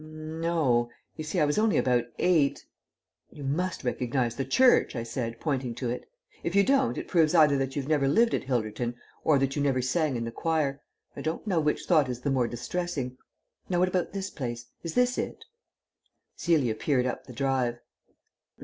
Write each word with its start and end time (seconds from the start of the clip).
"N 0.03 0.41
no. 0.41 0.89
You 1.15 1.23
see 1.23 1.39
I 1.39 1.45
was 1.45 1.59
only 1.59 1.77
about 1.77 2.05
eight" 2.17 2.65
"You 3.37 3.43
must 3.43 3.83
recognise 3.83 4.35
the 4.35 4.43
church," 4.45 4.95
I 4.95 5.03
said, 5.03 5.39
pointing 5.39 5.75
to 5.75 5.91
it. 5.91 6.09
"If 6.41 6.55
you 6.55 6.63
don't, 6.63 6.97
it 6.97 7.07
proves 7.07 7.35
either 7.35 7.55
that 7.59 7.75
you 7.75 7.83
never 7.83 8.07
lived 8.07 8.33
at 8.33 8.45
Hilderton 8.45 8.95
or 9.23 9.37
that 9.37 9.55
you 9.55 9.61
never 9.61 9.79
sang 9.79 10.15
in 10.15 10.25
the 10.25 10.31
choir. 10.31 10.81
I 11.15 11.21
don't 11.21 11.45
know 11.45 11.59
which 11.59 11.85
thought 11.85 12.09
is 12.09 12.21
the 12.21 12.31
more 12.31 12.47
distressing. 12.47 13.19
Now 13.69 13.77
what 13.77 13.89
about 13.89 14.11
this 14.11 14.31
place? 14.31 14.71
Is 14.81 14.95
this 14.95 15.19
it?" 15.19 15.45
Celia 16.35 16.73
peered 16.73 17.05
up 17.05 17.27
the 17.27 17.33
drive. 17.33 17.77